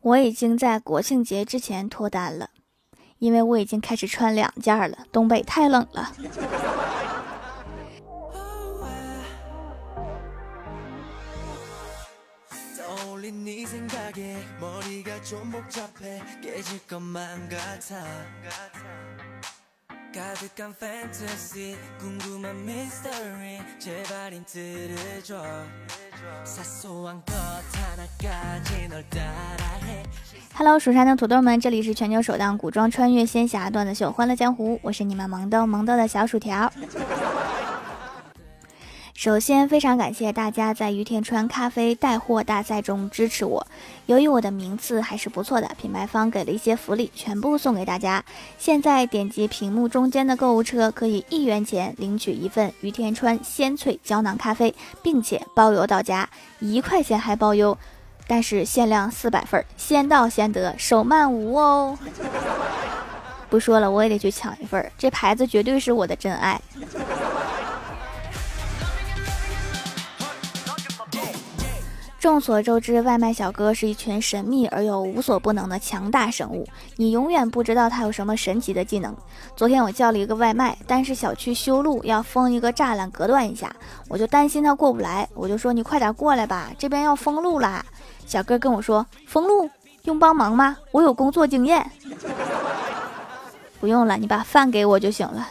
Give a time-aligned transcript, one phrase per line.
[0.00, 2.50] 我已经在国庆节之前脱单了，
[3.18, 5.06] 因为我已经开始穿两件了。
[5.10, 6.12] 东北太冷了。
[30.54, 36.72] Hello，蜀山的土豆们，这里是全球首档古装穿越仙侠段子秀《欢乐江湖》，我是你们萌豆萌豆的小薯条。
[39.18, 43.66] 首先，非常感谢大家在于田川咖啡带货大赛中支持我。
[44.06, 48.24] 由于我的名次还是不错的，品牌方给了一些福利，全部送给大家。
[48.58, 54.72] 现在点击屏幕中间的购物车，可以一元钱领取一份于田川鲜萃胶囊咖啡，
[55.02, 56.30] 并且包邮到家，
[56.60, 57.76] 一块钱还包邮，
[58.28, 61.98] 但是限量四百份，先到先得，手慢无哦。
[63.50, 66.60] 不说了，我也得去抢一份，这牌子绝对是我的真爱。
[72.18, 76.66] 众所周知，外卖小哥是一群神秘而又无所不能的强大生物，
[76.96, 79.16] 你永远不知道他有什么神奇的技能。
[79.54, 83.72] 昨天我叫了一个外卖，但是小区修路要封一个栅栏隔断一下，
[84.08, 87.86] 我就担心他过不来，我就说你快点过来吧，这边要封路啦。
[88.26, 89.70] 小哥跟我说封路
[90.02, 90.76] 用帮忙吗？
[90.90, 91.88] 我有工作经验。
[93.78, 95.48] 不用了，你把饭给我就行了。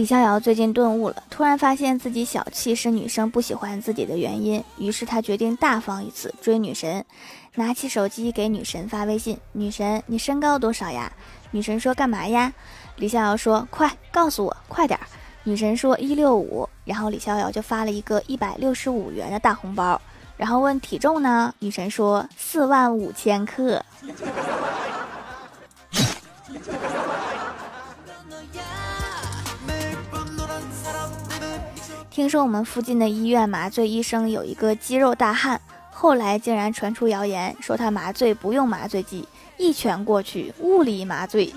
[0.00, 7.04] 李逍遥最近顿悟了，突然发现自己小气是女生不喜欢自己的原因，于是他决定大方一次追女神，
[7.56, 11.12] 拿起手机给女神发微信：“女神，你身高多少呀？”
[11.52, 12.50] 女神说：“干嘛呀？”
[12.96, 15.04] 李逍遥说：“快告诉我，快点儿。”
[15.44, 20.00] 女神说：“一六五。”然后李逍遥就发了一个一百六十五元的大红包，
[20.38, 21.54] 然后问体重呢？
[21.58, 23.84] 女神说：“四万五千克。
[32.10, 35.60] ”听说我们附近的医院麻醉医生有一个肌肉大汉，
[35.92, 41.54] 后来竟然传出谣言说他麻醉不用麻醉剂，一拳过去物理麻醉。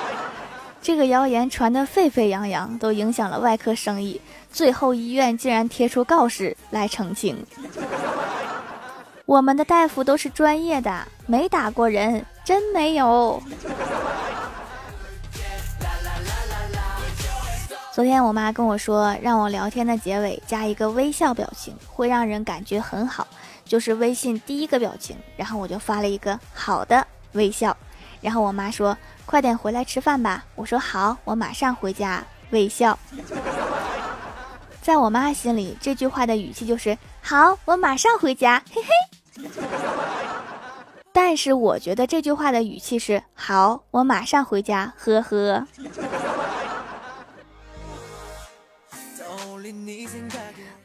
[0.80, 4.18] 这个谣言传得沸沸扬扬，都影响了外科生意。
[4.50, 7.44] 最后医院竟然贴出告示来澄清：
[9.26, 13.42] 我们的大夫都是专业的，没打过人，真没有。
[17.94, 23.24] 昨天我妈跟我说，让我聊天的结尾加一个微笑表情，会让人感觉很好，
[23.64, 25.16] 就是微信第一个表情。
[25.36, 27.76] 然后我就发了一个好的微笑。
[28.20, 32.98] 然后我妈说：“快点回来吃饭吧。”我说：“好，我马上回家。”微笑。
[34.82, 39.48] 在我妈心里，这句话的语气就是：“好，我马上回家。”嘿嘿。
[41.12, 45.64] 但是我觉得这句话的语气是：“好，我马上回家。”呵呵。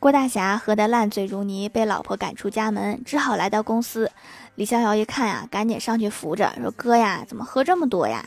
[0.00, 4.08] 郭大侠喝得烂醉如泥，被老婆赶出家门，只好来到公司。
[4.54, 8.24] 李逍遥一看呀，赶紧上去扶着，说：“哥呀，怎么喝这么多呀？”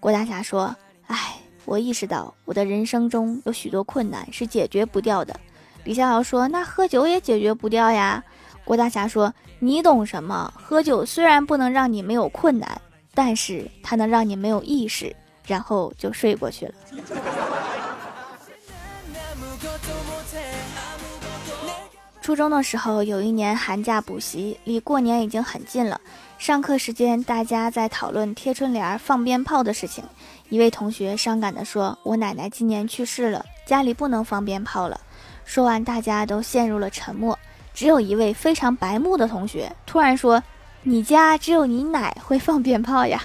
[0.00, 0.74] 郭大侠说
[1.06, 5.38] ：“哎，我意识到我的人生中有许多困难是解决不掉的。”
[5.84, 8.22] 李逍遥说：“那喝酒也解决不掉呀？”
[8.64, 10.52] 郭大侠说：“你懂什么？
[10.56, 12.80] 喝酒虽然不能让你没有困难，
[13.14, 15.14] 但是它能让你没有意识，
[15.46, 16.74] 然后就睡过去了。”
[22.26, 26.00] 初中的时候，有一年寒假补习，离过年已经很近了。
[26.38, 30.02] 上课时间，大家在讨论贴春联、放鞭炮的事情。
[30.48, 35.00] 一位同学伤感地说：“我奶奶今年去世了，家里不能放鞭炮了。”
[35.46, 37.38] 说完，大家都陷入了沉默。
[37.72, 40.42] 只有一位非常白目的同学突然说
[40.82, 43.22] ：“你家只有你奶会放鞭炮呀？”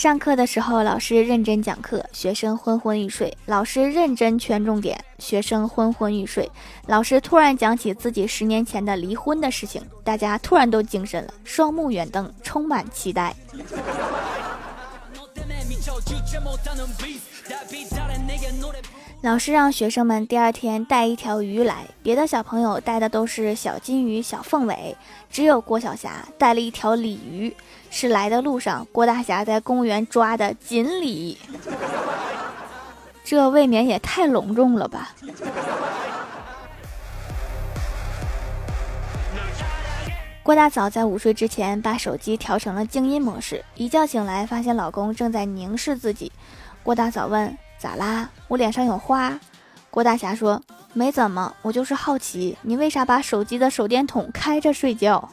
[0.00, 3.36] 上课的时候，老师认真讲课，学生昏昏欲睡。
[3.44, 6.50] 老师认真圈重点，学生昏昏欲睡。
[6.86, 13.36] 老师突然讲起自己十年前的离婚的事情，大家突然都精神了，双目远瞪，充满期待。
[19.22, 24.96] 老师让学生们第二天带一条鱼来，别的小朋友带的都是小金鱼、小凤尾，
[25.30, 27.54] 只有郭晓霞带了一条鲤鱼。
[27.90, 31.36] 是来的路上，郭大侠在公园抓的锦鲤，
[33.22, 35.14] 这未免也太隆重了吧！
[40.42, 46.32] 郭大嫂在午睡之前把手机调成了静音模式，一觉醒来发现老公正在凝视自己。
[46.82, 48.28] 郭大嫂问：“咋啦？
[48.46, 49.40] 我脸上有花？
[49.88, 50.60] 郭大侠说
[50.92, 55.26] 没怎么，我就是好奇，你为啥把手机的手电筒开着睡觉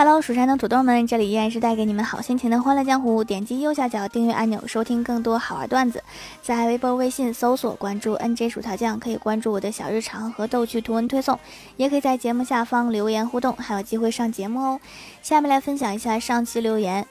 [0.00, 3.22] ？Hello，蜀山的土豆们，这里依然是带给你们好心情的欢乐江湖。
[3.22, 6.02] 点击右下角订阅按钮，收听更多好玩段子。
[6.40, 11.38] 在微博、微信搜索关注 NJ 薯条酱，可以关注我的小日常和逗趣图文推送，
[11.76, 14.80] 也可以在节目下方留言互动，还有机会上节目哦。
[15.20, 17.06] 下面来分享一下上期留言。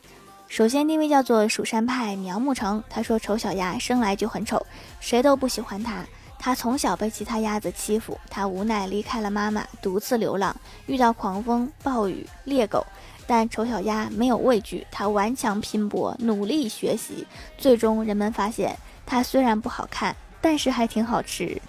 [0.47, 4.65] 首先，第一位叫做蜀山派苗木成，他说：“丑小鸭生来就很丑，
[4.99, 6.03] 谁都不喜欢他。”
[6.41, 10.55] 他从小被其他鸭子欺负，他无奈离开了妈妈，独自流浪，
[10.85, 12.85] 遇到狂风暴雨猎狗，
[13.27, 17.27] 但丑小鸭没有畏惧，他顽强拼搏，努力学习，
[17.57, 18.75] 最终人们发现，
[19.05, 21.61] 它虽然不好看，但是还挺好吃。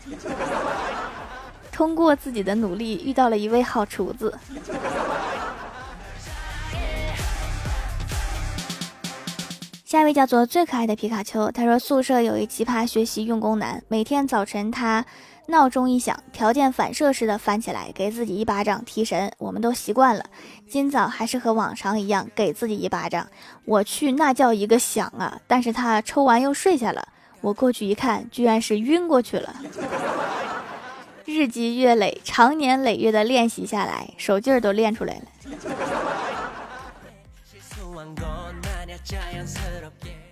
[1.72, 4.38] 通过自己的努力，遇到了一位好厨子。
[9.90, 15.04] 下一位叫做最可爱的皮卡丘，他说宿舍有一奇葩学习用功男，每天早晨他
[15.48, 20.24] 闹钟一响，条件反射似的翻起来给自己一巴掌提神，我们都习惯了。
[20.68, 23.26] 今早还是和往常一样给自己一巴掌，
[23.64, 25.40] 我去那叫一个响啊！
[25.48, 27.08] 但是他抽完又睡下了，
[27.40, 29.56] 我过去一看，居然是晕过去了。
[31.24, 35.22] 日积月累，长年累月的练习下来，手劲儿都练出来了。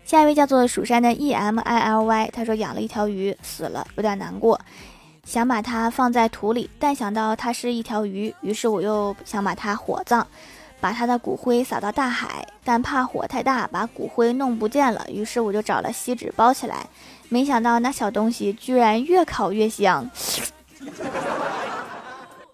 [0.05, 4.59] 下一位叫做蜀山的 E M I L Y，他说养了一条鱼死了，有点难过，
[5.25, 10.27] 想把它放在土里，但想到它是一条鱼，于是我又想把它火葬，
[10.81, 16.87] 把它的骨灰撒到大海，但怕火太大把骨灰弄不见了，于是我就找了锡纸包起来，
[17.29, 20.11] 没想到那小东西居然越烤越香，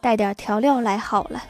[0.01, 1.43] 带点调料来好了。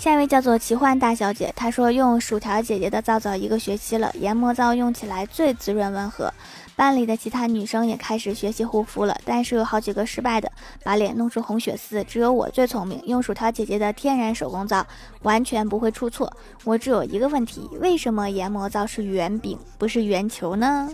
[0.00, 6.32] 下一位叫做奇幻大小姐，她说用薯条姐姐的皂皂一个学期了，研磨皂用起来最滋润温和。
[6.74, 10.50] 班里的其他女生也开始学习护肤了，但是有好几个失败的，
[10.82, 12.02] 把脸弄出红血丝。
[12.04, 14.86] 只有我最聪明，用薯条姐姐的天然手工皂，
[15.20, 16.32] 完全不会出错。
[16.64, 20.88] 我只有一个问题，为什么研磨皂是圆饼不是圆球呢？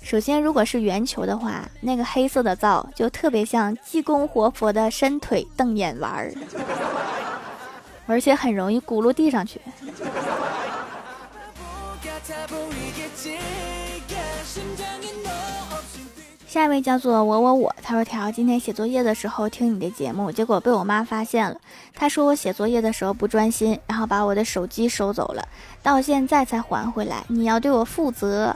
[0.00, 6.32] 首先，如果是圆球的话，那个黑色的皂就特别像济公活佛的伸腿瞪眼丸儿。
[8.12, 9.58] 而且很容易咕噜地上去。
[16.46, 21.56] 下一位叫做我我我，他说条今天写作业的时候听你的节目，结果被我妈发现了。
[21.94, 25.48] 她说我写作业的时候不专心，然后把我的手机收走了，
[25.82, 27.24] 到现在才还回来。
[27.28, 28.54] 你要对我负责，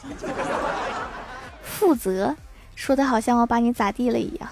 [1.62, 2.36] 负责，
[2.74, 4.48] 说的好像我把你咋地了一样。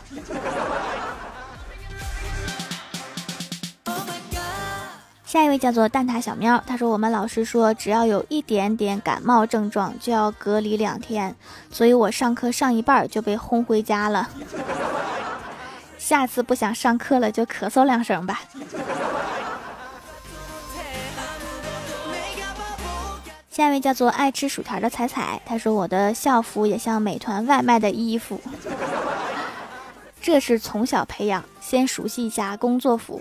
[5.34, 11.34] 下一位叫做蛋挞小喵，他说我们老师说只要有一点点感冒症状就要隔离两天，
[11.72, 14.28] 所以我上课上一半就被轰回家了。
[15.98, 18.42] 下次不想上课了就咳嗽两声吧。
[23.50, 28.40] 下一位叫做爱吃薯条的彩彩，他说我的校服也像美团外卖的衣服，
[30.22, 33.20] 这是从小培养，先熟悉一下工作服。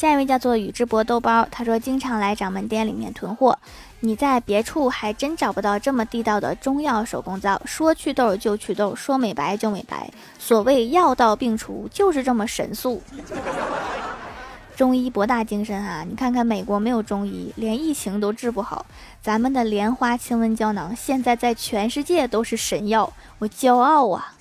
[0.00, 3.58] 下一位叫做宇智波豆包，他说经常来掌门店里面囤货，
[4.00, 13.02] 你在别处还真找不到这么地道的中药手工皂，说祛痘就祛痘，说美白就美白，所谓药到病除，就是这么神速。
[14.74, 18.86] 中医博大精深啊，你看看美国没有中医，连疫情都治不好，
[19.20, 24.32] 咱们的莲花清瘟胶囊现在在全世界都是神药，我骄傲啊。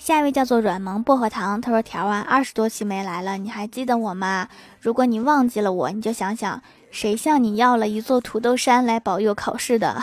[0.00, 4.48] 下一位叫做软萌薄荷糖，他说：“条啊，二十多期没来了，你还记得我吗？
[4.80, 10.02] 如果你忘记了我，你就想想，谁向你要了一座土豆山来保佑考试的？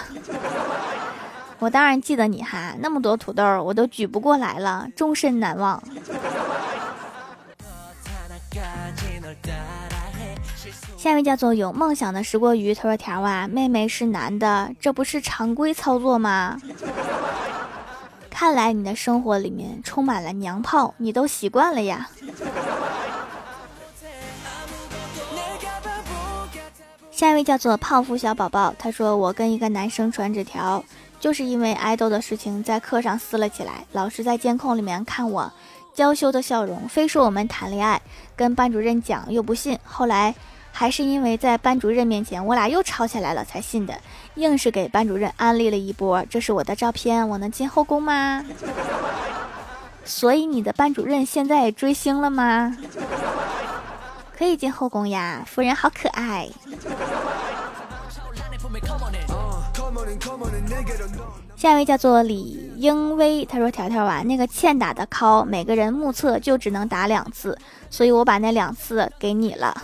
[1.57, 5.81] 我当然记得你哈，那么多土豆我都举不过来了，终身难忘。
[10.95, 16.55] ”下一位叫做有梦想的石锅鱼，他说：“条啊，妹妹是男的，这不是常规操作吗？”
[18.39, 22.07] 看来你的生活里面充满了娘炮，你都习惯了呀。
[27.09, 30.85] 下一位叫做泡芙小宝宝，他说我跟一个男生传纸条，
[31.19, 35.51] 就是因为爱豆的事情在课上撕了起来，老师在监控里面看我
[35.95, 37.99] 娇羞的笑容，非说我们谈恋爱，
[38.35, 40.35] 跟班主任讲又不信，后来。
[40.79, 43.99] 还是因为在班主任面前我俩又吵起来了才信的，
[44.35, 46.23] 硬是给班主任安利了一波。
[46.29, 48.45] 这是我的照片，我能进后宫吗？
[50.05, 52.77] 所以你的班主任现在追星了吗？
[54.37, 56.47] 可以进后宫呀，夫人好可爱。
[61.55, 67.57] 下一位叫做李英威，他说：“条条啊，那个欠打的 call，每个人目测就只能打两次，
[67.89, 69.75] 所以我把那两次给你了，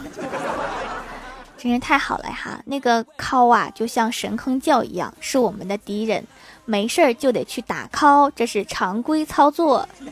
[1.63, 2.61] 真是太好了哈！
[2.65, 6.21] 那个抠啊，就像神坑教一样，是我们的敌人，
[6.65, 9.87] 没事儿就得去打 call，这是常规操作。”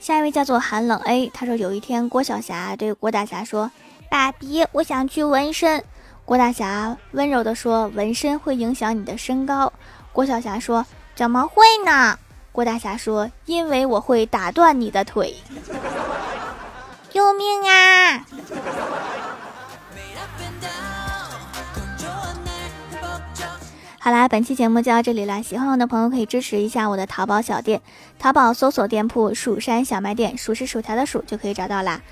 [0.00, 3.70] 下一位叫做寒冷 A，他说：“有一天，郭晓霞对郭大侠说，
[4.08, 5.84] 爸比，我想去纹身。”
[6.24, 9.70] 郭大侠温柔地说：“纹身会影响你的身高。”
[10.14, 12.18] 郭晓霞说：“怎么会呢？”
[12.52, 15.36] 郭大侠说：“因为我会打断你的腿。”
[17.14, 18.26] 救命啊！
[24.00, 25.40] 好啦，本期节目就到这里了。
[25.40, 27.80] 喜欢我的朋友可以支持一下我的淘宝小店，
[28.18, 32.02] 淘宝搜索店铺“蜀山小卖店”，数是薯条的数就可以找到啦。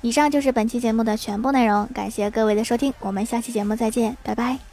[0.00, 4.71] 以上就是本期节目的全部内容，感谢各位的收听，我们下期节目再见，拜拜。